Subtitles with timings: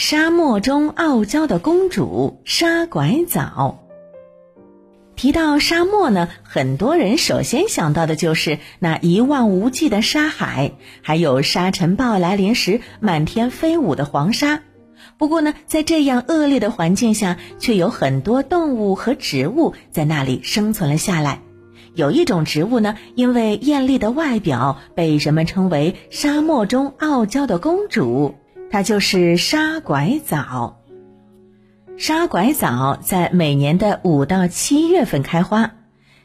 [0.00, 3.80] 沙漠中傲娇的公主沙拐枣。
[5.16, 10.70] 提到沙漠呢，很多人首先想到的就是那一望无际的沙海，
[11.02, 14.60] 还有沙尘暴来临时满天飞舞的黄沙。
[15.18, 21.40] 不过呢，在这样恶劣的环境下，却有很多动物和植物在那里生存了下来。
[21.94, 28.36] 有一种植物呢，因为艳丽的外表，被人们称为沙漠中傲娇的公主，
[28.70, 30.76] 它就是沙拐枣。
[31.96, 35.72] 沙拐枣在每年的五到七月份开花，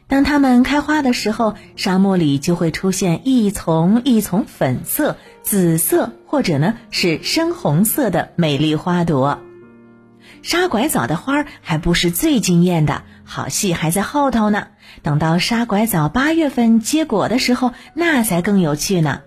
[0.06, 9.40] 当它们开花的时候，沙漠里就会出现一丛一丛粉色、紫色或者呢是深红色的美丽花朵。
[10.42, 14.68] 沙拐枣的花儿还不是最惊艳的，好戏还在后头呢。
[15.02, 19.22] 等到沙拐枣八月份结果的时候，那才更有趣呢。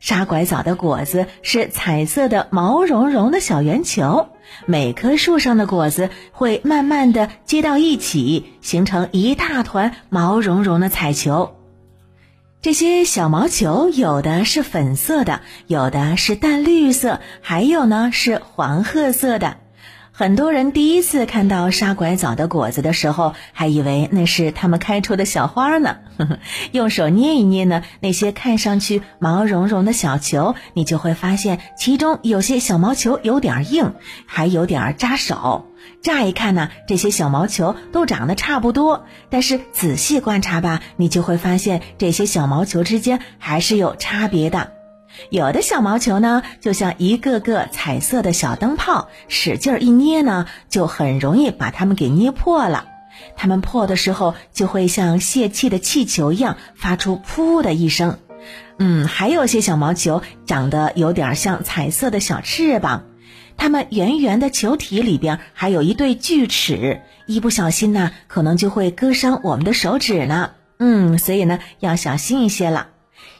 [0.00, 4.30] 沙拐枣的果子是彩色的毛茸茸的小圆球，
[4.64, 11.54] 每棵树上的果子会慢慢的接到一起，形成一大团毛茸茸的彩球。
[12.62, 19.58] 这些小毛球有的是粉色的，有的是淡绿色，还有呢是黄褐色的。
[20.20, 26.38] 很多人第一次看到沙拐枣的果子的时候，还以为那是它们开出的小花呢呵呵。
[26.72, 33.94] 用手捏一捏呢，那些看上去毛茸茸的小球，你就会发现其中有些小毛球有点硬，
[34.26, 35.70] 还有点扎手。
[36.02, 44.72] 乍一看呢，这些小毛球都长得差不多，但是仔细观察吧，你就会发现这些小毛球之间还是有差别的。
[45.28, 52.86] 有的小毛球呢，就像一个个彩色的小灯泡，使劲一捏呢，就很容易把它们给捏破了。
[53.36, 58.18] 它们破的时候，就会像泄气的气球一样，发出“噗”的一声。
[58.78, 63.04] 嗯，还有些小毛球长得有点像彩色的小翅膀，
[63.58, 70.52] 它们圆圆的球体里边还有一对锯齿，一不小心呢，可能就会割伤我们的手指呢。
[70.78, 72.88] 嗯，所以呢，要小心一些了。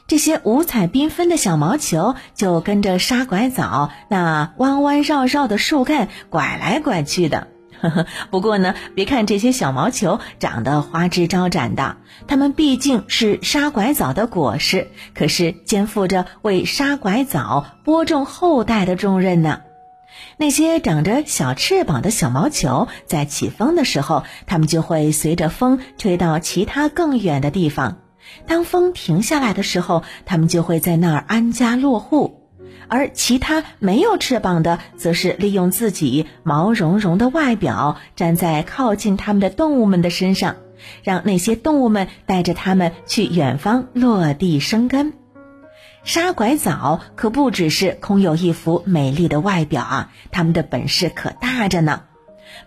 [0.07, 7.47] 这些五彩缤纷的小毛球就跟着沙拐枣那弯弯绕绕的树干拐来拐去的。
[8.29, 11.97] 不过呢，别看这些小毛球长得花枝招展的，
[12.27, 19.61] 它们毕竟是沙拐枣的果实，可是肩负着为沙拐枣播种后代的重任呢。
[20.37, 27.97] 那些长着小翅膀的小毛球，在起风的时候，它们就会随着风吹到其他更远的地方。
[28.47, 32.49] 当风停下来的时候，它们就会在那儿安家落户，
[32.87, 40.55] 而其他没有翅膀的，则是利用自己毛茸茸的外表，站在靠近它们的动物们的身上，
[41.03, 45.13] 让那些动物们带着它们去远方落地生根。
[46.03, 52.03] 沙拐枣可不只是空有一副美丽的外表啊，它们的本事可大着呢。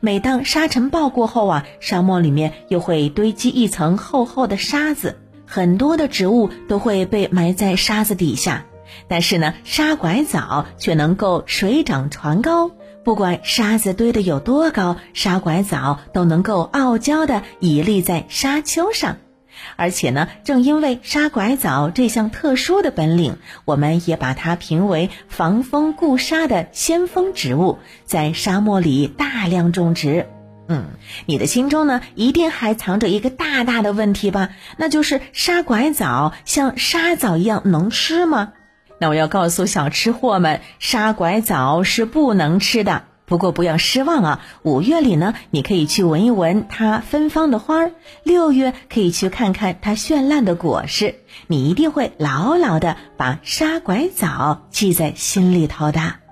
[0.01, 5.19] 每当沙尘暴过后啊，沙漠里面又会堆积一层厚厚的沙子。
[5.55, 8.65] 很多的植物都会被埋在沙子底下，
[9.07, 12.73] 但是呢，沙拐枣却能够水涨船高。
[13.05, 19.19] 不管沙子堆得有多高，沙拐枣都能够傲娇地屹立在沙丘上。
[19.77, 30.27] 而且呢，正因为沙拐枣这项特殊的本领，我们也把它评为防风固沙的先锋植物，在沙漠里大量种植。
[30.67, 30.87] 嗯，
[31.27, 34.49] 你的心中呢，一定还藏着一个大大的问题吧？
[34.79, 38.53] 那就是沙拐枣像沙枣一样能吃吗？
[38.99, 43.05] 那我要告诉小吃货们，沙拐枣是不能吃的。
[43.27, 47.91] 不过不要失望啊，五月里呢，你可以去闻一闻它芬芳的花儿；
[48.23, 51.17] 六月可以去看看它绚烂的果实。
[51.47, 56.24] 你一定会牢牢的把沙拐枣记在心里头的。